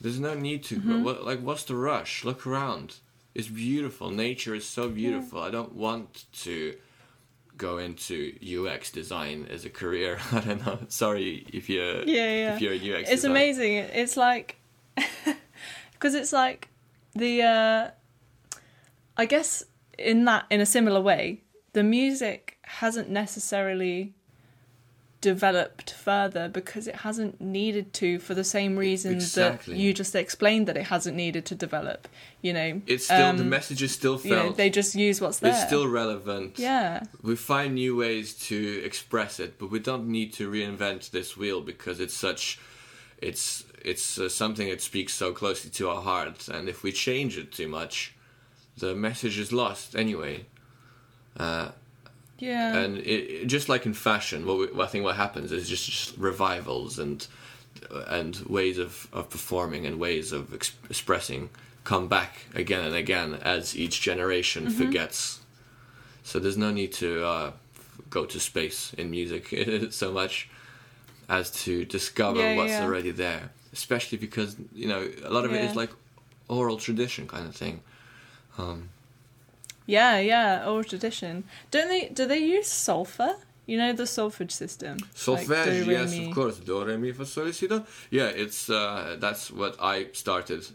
[0.00, 1.02] there's no need to Mm-hmm.
[1.04, 2.24] what, like what's the rush?
[2.24, 2.96] Look around.
[3.34, 4.10] It's beautiful.
[4.10, 5.40] Nature is so beautiful.
[5.42, 6.76] I don't want to
[7.56, 8.34] go into
[8.68, 10.18] ux design as a career.
[10.32, 10.78] I don't know.
[10.88, 12.54] Sorry if you're Yeah, yeah.
[12.56, 13.30] if you're a ux it's design.
[13.30, 13.72] amazing.
[13.76, 14.56] It's like
[15.92, 16.68] because it's like
[17.14, 17.90] the uh
[19.16, 19.62] I guess
[19.98, 21.42] in that in a similar way,
[21.74, 24.14] the music hasn't necessarily
[25.20, 29.72] developed further because it hasn't needed to for the same reason Exactly.
[29.72, 32.08] that you just explained that it hasn't needed to develop.
[32.42, 35.22] You know, it's still the um, message is still you know, felt they just use
[35.22, 35.52] what's there.
[35.52, 40.34] it's still relevant yeah, we find new ways to express it but we don't need
[40.34, 42.60] to reinvent this wheel because it's such
[43.16, 47.38] it's it's uh, something that speaks so closely to our hearts and if we change
[47.38, 48.14] it too much
[48.76, 50.44] the message is lost anyway
[51.38, 51.70] uh,
[52.38, 55.86] yeah, and it, just like in fashion what we, I think what happens is just,
[55.86, 57.26] just revivals and
[58.08, 61.50] and ways of, of performing and ways of ex- expressing
[61.84, 64.76] come back again and again as each generation Mm-hmm.
[64.84, 65.40] forgets
[66.22, 67.52] so there's no need to uh,
[68.10, 69.48] go to space in music
[69.90, 70.48] so much
[71.28, 72.84] as to discover Yeah, what's yeah.
[72.84, 75.90] already there especially because you know a lot of it is like
[76.48, 77.80] oral tradition kind of thing
[79.86, 80.66] yeah, yeah.
[80.66, 81.44] Oral tradition.
[81.70, 82.08] Don't they?
[82.08, 83.36] Do they use sulfur?
[83.66, 84.98] You know the solfege system.
[84.98, 85.14] Like
[85.46, 86.58] Solfege, do, yes, of course.
[86.58, 87.82] Do re mi fa sol si do.
[88.10, 90.66] Yeah, it's uh, that's what I started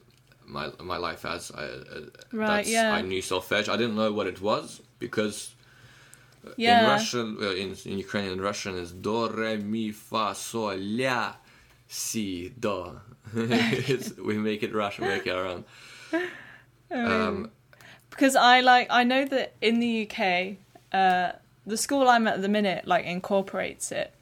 [0.47, 1.51] my my life as.
[1.51, 1.99] I, uh,
[2.31, 2.93] Right, that's, yeah.
[2.93, 3.69] I knew solfege.
[3.69, 5.53] I didn't know what it was because
[6.57, 6.79] Yeah.
[6.81, 11.35] in Russian, well, in in Ukrainian Russian is do re mi fa sol la
[11.87, 12.99] si do.
[14.29, 15.63] we make it Russian, we make it our own.
[16.91, 17.51] Um,
[18.19, 20.57] because I like I know that in the UK,
[20.91, 24.13] uh, the school I'm at at the minute like incorporates it,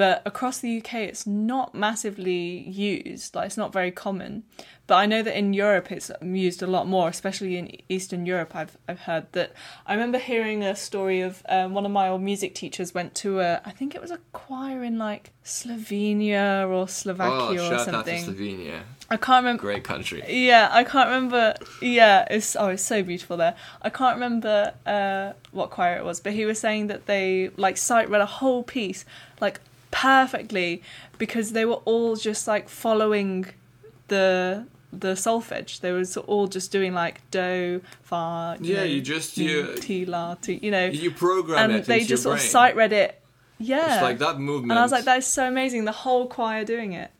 [0.00, 3.34] but across the UK it's not massively used.
[3.34, 4.44] Like it's not very common.
[4.86, 8.56] But I know that in Europe it's used a lot more, especially in Eastern Europe.
[8.56, 9.52] I've I've heard that.
[9.86, 13.40] I remember hearing a story of um, one of my old music teachers went to
[13.40, 17.72] a I think it was a choir in like Slovenia or oh, Slovakia or shout
[17.72, 18.24] out to something.
[18.24, 18.80] Slovenia.
[19.10, 19.60] I can't remember.
[19.60, 20.22] Great country.
[20.26, 21.56] Yeah, I can't remember.
[21.82, 23.54] Yeah, it's oh, it's so beautiful there.
[23.82, 27.76] I can't remember uh, what choir it was, but he was saying that they like
[27.76, 29.04] sight read a whole piece
[29.40, 29.60] like
[29.90, 30.82] perfectly
[31.18, 33.46] because they were all just like following
[34.08, 35.80] the the solfege.
[35.80, 38.56] They were all just doing like do fa.
[38.60, 40.58] Yeah, know, you just- you- ti la ti.
[40.62, 43.16] You know, You program and it they just sort of sight read it.
[43.58, 44.72] Yeah, It's like that movement.
[44.72, 45.84] and I was like, that is so amazing.
[45.84, 47.10] The whole choir doing it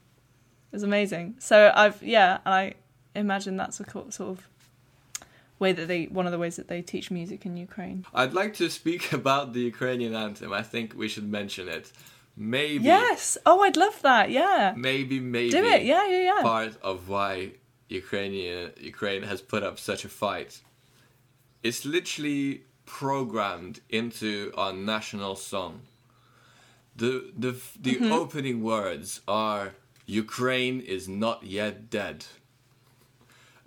[0.73, 1.37] is amazing.
[1.39, 2.75] So I've yeah, and I
[3.15, 4.49] imagine that's a sort of
[5.59, 8.05] way that they one of the ways that they teach music in Ukraine.
[8.15, 10.53] I'd like to speak about the Ukrainian anthem.
[10.53, 11.93] I think we should mention it.
[12.37, 13.37] Maybe, Yes.
[13.45, 14.31] Oh, I'd love that.
[14.31, 14.73] Yeah.
[14.77, 15.83] maybe, maybe Do it.
[15.85, 16.43] Yeah, yeah, yeah.
[16.43, 17.53] part of why
[17.89, 20.61] Ukrainian Ukraine has put up such a fight.
[21.63, 25.83] It's literally programmed into our national song.
[26.97, 28.13] The the the Mm-hmm.
[28.13, 29.75] opening words are
[30.07, 32.25] Ukraine is not yet dead.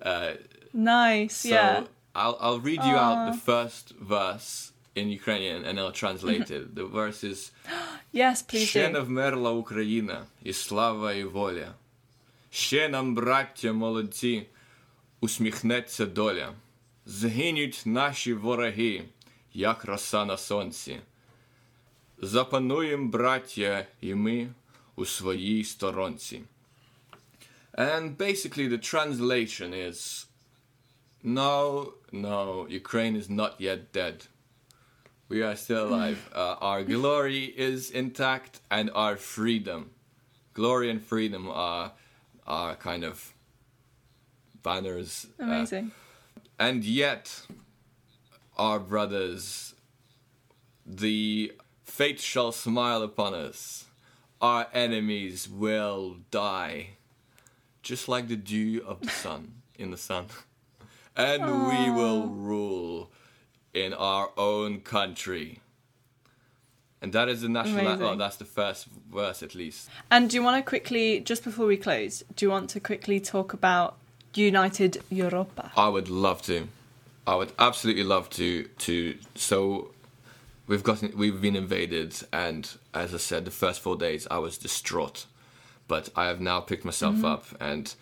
[0.02, 0.34] Uh,
[0.74, 1.38] Nice.
[1.38, 1.84] So yeah.
[2.16, 6.76] I'll I'll read you out the first verse in Ukrainian and I'll translate it.
[6.76, 7.52] The verse is
[8.14, 11.74] Yes, please Ще не вмерла Україна, і слава, і воля.
[12.50, 14.46] Ще нам, браття молодці,
[15.20, 16.54] усміхнеться доля.
[17.06, 19.04] Згинуть наші вороги,
[19.54, 21.00] як роса на сонці.
[22.18, 24.50] Запануєм, браття, і ми
[24.96, 26.42] у своїй сторонці.
[27.78, 30.28] And basically the translation is
[31.24, 34.28] No, no, Ukraine is not yet dead.
[35.34, 36.30] We are still alive.
[36.36, 39.90] Uh, our glory is intact, and our freedom,
[40.54, 41.94] glory and freedom are
[42.46, 43.34] are kind of
[44.62, 45.26] banners.
[45.40, 45.92] uh, Amazing.
[46.60, 47.48] and yet,
[48.58, 49.74] our brothers,
[50.86, 53.86] the fate shall smile upon us.
[54.40, 56.90] Our enemies will die,
[57.82, 60.28] just like the dew of the sun in the sun,
[61.18, 63.10] and we will rule
[63.74, 65.60] in our own country.
[67.02, 67.80] And that is the national.
[67.80, 68.06] Amazing.
[68.06, 69.90] Oh, that's the first verse, at least.
[70.10, 73.20] And do you want to quickly, just before we close, do you want to quickly
[73.20, 73.98] talk about
[74.34, 75.72] United Europa?
[75.76, 76.70] I would love to.
[77.28, 78.64] I would absolutely love to.
[78.64, 79.92] To so,
[80.68, 84.58] we've gotten we've been invaded, and as I said, the first four days I was
[84.58, 85.26] distraught,
[85.88, 87.26] but I have now picked myself mm-hmm.
[87.26, 87.94] up, and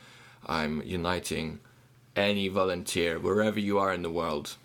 [0.46, 1.60] I'm uniting
[2.16, 4.58] any volunteer wherever you are in the world.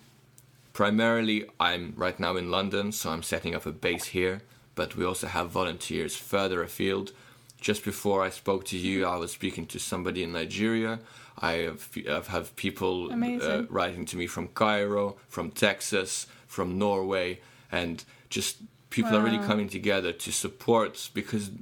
[0.77, 4.43] Primarily, I'm right now in London, so I'm setting up a base here.
[4.75, 7.13] But we also have volunteers further afield.
[7.59, 10.99] Just before I spoke to you, I was speaking to somebody in Nigeria.
[11.39, 17.41] I have, I've have people uh, writing to me from Cairo, from Texas, from Norway,
[17.73, 18.59] and just
[18.91, 21.53] people are really coming together to support because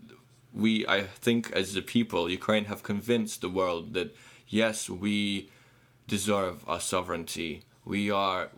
[0.52, 4.12] we, I think, as a people, Ukraine have convinced the world that
[4.48, 5.50] yes, we
[6.08, 7.62] deserve our sovereignty.
[7.84, 8.50] We are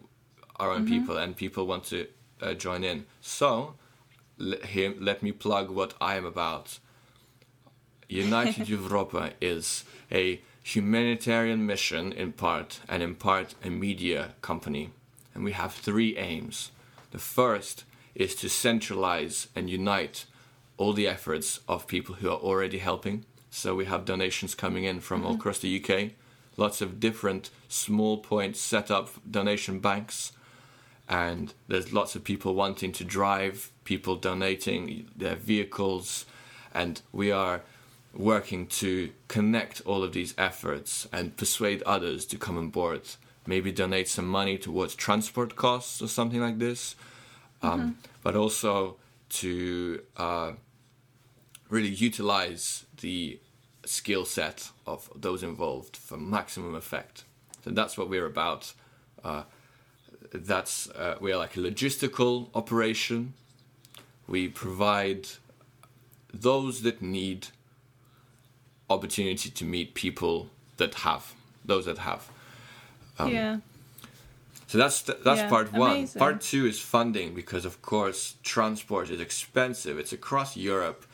[0.58, 2.06] our own people, and people want to
[2.40, 3.06] uh, join in.
[3.20, 3.74] So,
[4.38, 6.78] let, here, let me plug what I am about.
[8.08, 14.90] United Europa is a humanitarian mission in part, and in part a media company.
[15.34, 16.70] And we have three aims.
[17.12, 20.24] The first is to centralize and unite
[20.76, 23.24] all the efforts of people who are already helping.
[23.50, 26.12] So we have donations coming in from all across the UK,
[26.56, 30.32] lots of different small points set up donation banks
[31.08, 36.26] and there's lots of people wanting to drive, people donating their vehicles,
[36.74, 37.62] and we are
[38.12, 43.02] working to connect all of these efforts and persuade others to come on board.
[43.46, 46.96] Maybe donate some money towards transport costs or something like this,
[47.62, 48.96] um, but also
[49.28, 50.52] to uh,
[51.68, 53.38] really utilize the
[53.84, 57.24] skill set of those involved for maximum effect.
[57.64, 58.72] So that's what we're about.
[59.22, 59.42] Uh,
[60.44, 63.35] that's uh, we're like a logistical operation.
[64.29, 65.29] We provide
[66.33, 67.49] those that need
[68.90, 72.29] opportunity to meet people that have those that have.
[73.27, 73.59] yeah.
[74.68, 75.90] So that's th- that's Yeah, part one.
[75.92, 76.18] amazing.
[76.18, 79.99] Part two is funding because of course transport is expensive.
[79.99, 81.07] It's across Europe.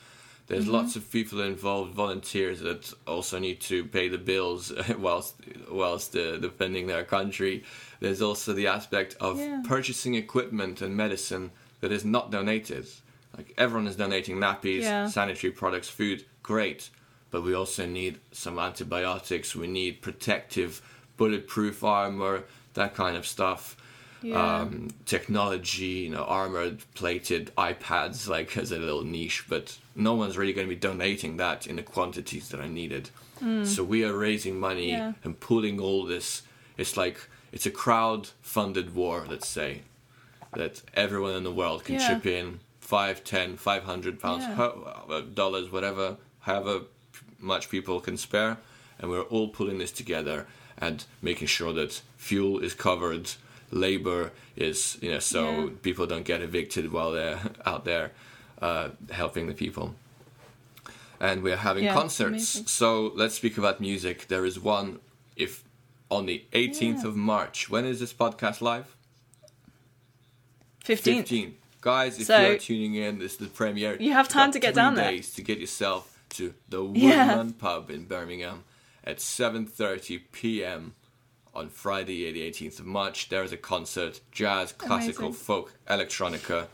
[0.49, 0.73] There's Mm-hmm.
[0.73, 5.35] lots of people involved, volunteers that also need to pay the bills whilst
[5.71, 7.65] whilst uh, defending their country.
[8.01, 9.63] There's also the aspect of Yeah.
[9.65, 12.87] purchasing equipment and medicine that is not donated.
[13.37, 15.07] Like everyone is donating nappies, Yeah.
[15.09, 16.91] sanitary products, food, great.
[17.31, 19.57] But we also need some antibiotics.
[19.57, 20.83] We need protective,
[21.17, 23.77] bulletproof armor, that kind of stuff.
[24.23, 24.61] Yeah.
[24.61, 30.39] Um, technology, you know, armored plated iPads, like as a little niche, but no one's
[30.39, 33.11] really going to be donating that in the quantities that are needed.
[33.65, 34.91] So we are raising money.
[34.91, 35.15] Yeah.
[35.25, 36.43] and pulling all this.
[36.77, 37.19] It's like
[37.51, 39.83] it's a crowd-funded war, let's say,
[40.55, 42.07] that everyone in the world can Yeah.
[42.09, 46.83] chip in five, ten, five hundred pounds, ho- uh, dollars, whatever, however
[47.41, 48.59] much people can spare,
[49.01, 50.47] and we're all pulling this together
[50.79, 53.31] and making sure that fuel is covered,
[53.73, 55.69] labor is, you know, so Yeah.
[55.83, 58.13] people don't get evicted while they're out there
[58.61, 59.95] uh, helping the people.
[61.19, 62.71] And we're having Yeah, concerts.
[62.71, 64.27] So let's speak about music.
[64.29, 64.99] There is one,
[65.37, 65.65] if
[66.11, 67.09] on the 18th Yeah.
[67.09, 67.69] of March.
[67.71, 68.95] When is this podcast live?
[70.85, 71.03] 15th.
[71.05, 71.57] 15.
[71.81, 73.97] Guys, if So- you're tuning in, this is the premiere.
[74.01, 75.11] You have time to get down there.
[75.11, 76.83] days to get yourself to the.
[76.83, 78.65] Woodman Pub in Birmingham
[79.05, 80.95] at 7:30 p.m.
[81.55, 83.29] on Friday, the 18th of March.
[83.29, 85.45] There is a concert, jazz, classical, Amazing.
[85.45, 86.67] folk, electronica.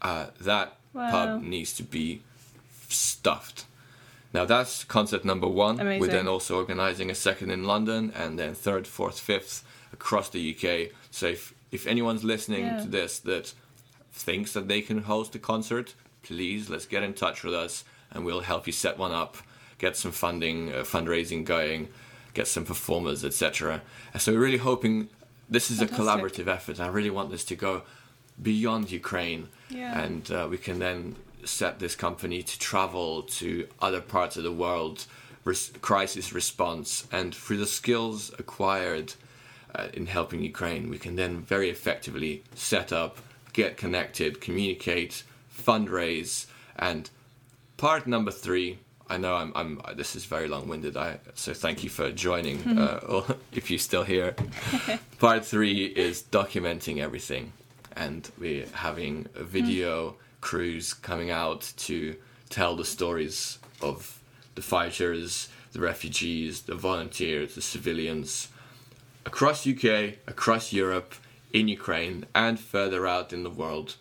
[0.00, 1.10] Uh, that Wow.
[1.10, 2.20] pub needs to be
[2.88, 3.64] stuffed.
[4.34, 5.78] Now that's concert number one.
[5.80, 6.00] Amazing.
[6.00, 9.62] We're then also organizing a second in London, and then third, fourth, fifth
[9.92, 10.90] across the UK.
[11.10, 12.80] So if if anyone's listening Yeah.
[12.82, 13.54] to this that
[14.12, 18.24] thinks that they can host a concert, please let's get in touch with us, and
[18.26, 19.38] we'll help you set one up,
[19.78, 21.88] get some funding, uh, fundraising going,
[22.34, 23.82] get some performers, etc.
[24.18, 25.08] So we're really hoping
[25.48, 25.98] this is Fantastic.
[25.98, 26.80] a collaborative effort.
[26.80, 27.82] I really want this to go
[28.40, 30.00] beyond Ukraine, Yeah.
[30.02, 34.52] and uh, we can then set this company to travel to other parts of the
[34.52, 35.06] world,
[35.44, 39.14] res- crisis response, and through the skills acquired
[39.74, 43.18] uh, in helping Ukraine, we can then very effectively set up
[43.52, 45.24] get connected, communicate,
[45.66, 47.10] fundraise, and
[47.76, 48.78] part number three.
[49.12, 49.52] I know I'm.
[49.54, 50.96] I'm uh, this is very long-winded.
[50.96, 52.60] I so thank you for joining.
[52.60, 52.78] Hmm.
[52.78, 54.34] uh, or if you're still here,
[55.18, 57.52] part three is documenting everything,
[57.94, 59.44] and we're having a hmm.
[59.44, 62.16] video crews coming out to
[62.48, 64.18] tell the stories of
[64.54, 68.48] the fighters, the refugees, the volunteers, the civilians
[69.26, 71.14] across UK, across Europe,
[71.52, 73.96] in Ukraine, and further out in the world,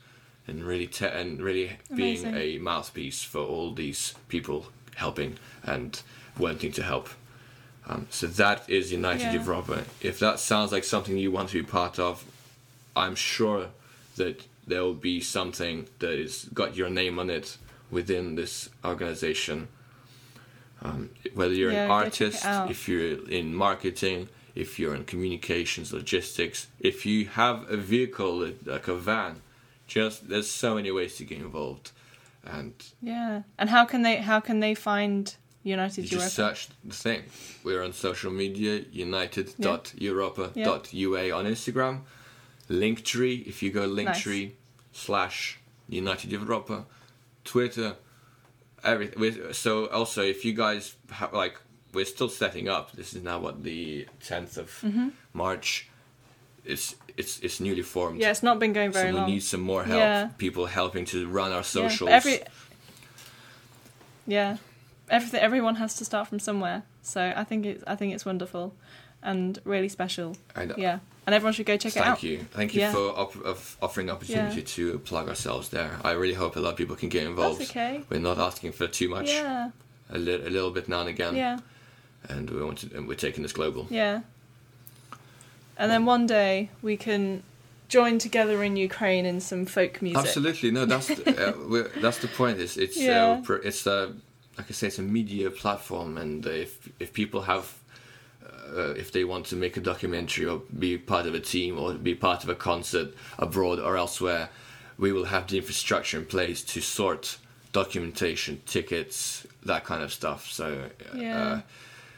[0.47, 4.67] and really te- and really being a mouthpiece for all these people
[5.05, 5.31] helping
[5.73, 6.01] and
[6.37, 7.07] wanting to help.
[7.87, 9.41] Um, so that is United Yeah.
[9.43, 9.77] Europa.
[10.11, 12.23] If that sounds like something you want to be part of,
[12.95, 13.63] I'm sure
[14.15, 14.37] that
[14.69, 17.57] there will be something that is got your name on it
[17.97, 19.67] within this organization.
[20.83, 24.19] Um, whether you're Yeah, an go check it artist, if you're in marketing,
[24.55, 28.33] if you're in communications, logistics, if you have a vehicle
[28.65, 29.33] like a van,
[29.87, 31.91] just there's so many ways to get involved,
[32.45, 33.41] and Yeah.
[33.57, 36.25] And how can they how can they find United you Europa?
[36.25, 37.23] just search the thing.
[37.63, 42.01] We're on social media, united.europa.ua on Instagram.
[42.69, 44.51] Linktree, if you go Linktree
[44.93, 46.85] slash United Europa,
[47.43, 47.95] Twitter,
[48.83, 49.53] everything.
[49.53, 51.57] So also, if you guys have like,
[51.93, 52.93] we're still setting up.
[52.93, 55.09] This is now what the tenth of Mm-hmm.
[55.33, 55.89] March.
[56.65, 58.19] It's it's it's newly formed.
[58.21, 59.29] yeah, it's not been going very so we long.
[59.29, 59.99] need some more help.
[59.99, 60.29] Yeah.
[60.37, 62.09] People helping to run our Yeah, socials.
[62.09, 62.39] but every
[64.27, 64.57] yeah,
[65.09, 65.39] everything.
[65.41, 66.83] Everyone has to start from somewhere.
[67.01, 68.73] So I think it's I think it's wonderful,
[69.23, 70.37] and really special.
[70.55, 72.19] And, Yeah, and everyone should go check it out.
[72.19, 72.37] Thank you.
[72.53, 72.91] Thank you Yeah.
[72.93, 74.67] for op- of offering opportunity Yeah.
[74.93, 75.99] to plug ourselves there.
[76.03, 77.59] I really hope a lot of people can get involved.
[77.59, 78.03] That's okay.
[78.09, 79.29] We're not asking for too much.
[79.29, 79.71] Yeah,
[80.09, 81.35] A, li- a little bit now and again.
[81.35, 81.59] yeah,
[82.29, 83.87] And we want to, and we're taking this global.
[83.89, 84.21] yeah.
[85.81, 87.41] And then one day we can
[87.89, 90.23] join together in Ukraine in some folk music.
[90.23, 90.69] Absolutely.
[90.69, 92.59] No, that's the, uh, that's the point.
[92.59, 93.41] It's it's Yeah.
[93.49, 94.11] uh, it's uh,
[94.57, 97.65] like I say, it's a media platform, and uh, if if people have.
[98.73, 101.93] Uh, if they want to make a documentary or be part of a team or
[101.93, 104.47] be part of a concert abroad or elsewhere,
[104.97, 107.37] we will have the infrastructure in place to sort
[107.73, 110.41] documentation, tickets, that kind of stuff.
[110.49, 110.65] So
[111.13, 111.61] uh, Yeah.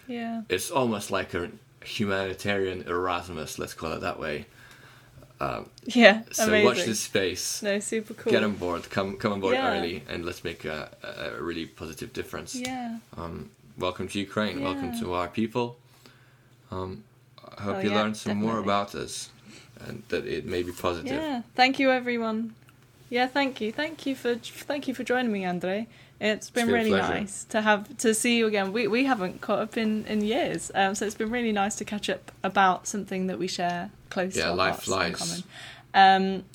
[0.07, 1.49] Yeah, it's almost like a
[1.86, 4.46] humanitarian Erasmus, let's call it that way.
[5.86, 6.22] yeah.
[6.32, 6.66] So amazing.
[6.66, 7.62] watch this space.
[7.62, 8.32] No, super cool.
[8.32, 8.90] Get on board.
[8.90, 9.78] Come come on board Yeah.
[9.78, 10.90] early, and let's make a,
[11.38, 12.56] a really positive difference.
[12.56, 12.98] Yeah.
[13.18, 14.62] Um, welcome to Ukraine.
[14.64, 15.78] Welcome to our people.
[16.72, 17.04] Um,
[17.58, 19.30] I hope Oh, you yeah, learned some more about us,
[19.86, 21.12] and that it may be positive.
[21.12, 21.42] Yeah.
[21.56, 22.56] Thank you, everyone.
[23.10, 25.88] Yeah, thank you, thank you for thank you for joining me, Andrey.
[26.24, 28.71] It's been been really nice to have to see you again.
[28.71, 31.86] We we haven't caught up in in years, um, so it's been really nice to
[31.86, 34.38] catch up about something that we share close.
[34.38, 35.43] Yeah, to our life flies.
[35.93, 36.45] Um,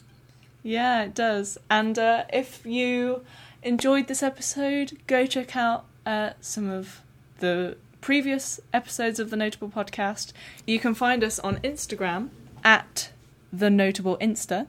[0.63, 1.59] yeah, it does.
[1.71, 3.25] And uh, if you
[3.63, 7.03] enjoyed this episode, go check out uh, some of
[7.41, 10.33] the previous episodes of the Notable Podcast.
[10.67, 12.31] You can find us on Instagram
[12.65, 13.11] at
[13.53, 14.67] the Notable Insta.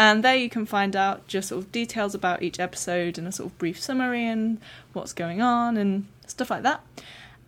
[0.00, 3.32] And there you can find out just sort of details about each episode and a
[3.32, 4.58] sort of brief summary and
[4.94, 6.80] what's going on and stuff like that.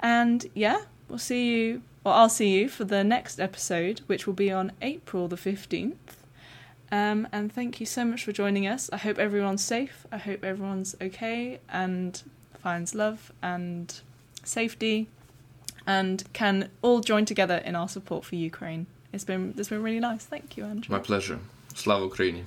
[0.01, 4.35] And yeah, we'll see you, or I'll see you for the next episode, which will
[4.35, 5.95] be on April the 15th.
[6.91, 8.91] Um, and thank you so much for joining us.
[8.93, 10.07] I hope everyone's safe.
[10.13, 12.23] I hope everyone's okay and
[12.63, 13.99] finds love and
[14.45, 15.09] safety
[15.87, 18.89] and can all join together in our support for Ukraine.
[19.11, 20.27] It's been it's been really nice.
[20.27, 20.95] Thank you, Andrew.
[20.95, 21.39] My pleasure.
[21.75, 22.45] Слава Україні!